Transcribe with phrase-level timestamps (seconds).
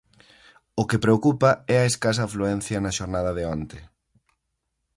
[0.81, 3.79] O que preocupa é a escasa afluencia na xornada de onte.